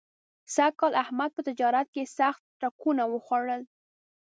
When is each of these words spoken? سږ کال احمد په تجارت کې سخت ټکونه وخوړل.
سږ 0.55 0.71
کال 0.79 0.93
احمد 1.03 1.29
په 1.35 1.41
تجارت 1.47 1.87
کې 1.93 2.03
سخت 2.17 2.41
ټکونه 2.61 3.03
وخوړل. 3.13 3.61